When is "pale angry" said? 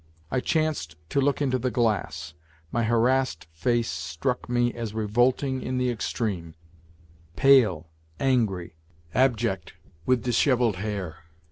7.35-8.73